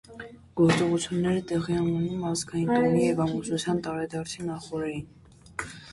Գործողությունները 0.59 1.43
տեղի 1.51 1.75
են 1.81 1.91
ունենում 1.91 2.25
ազգային 2.31 2.71
տոնի 2.77 3.03
և 3.05 3.21
ամուսնության 3.27 3.85
տարեդարձի 3.89 4.47
նախօրեին։ 4.49 5.07